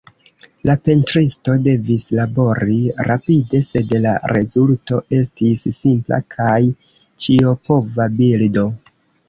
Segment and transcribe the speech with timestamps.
[0.67, 2.77] La pentristo devis labori
[3.09, 6.59] rapide, sed la rezulto estis simpla kaj
[6.99, 8.69] ĉiopova bildo.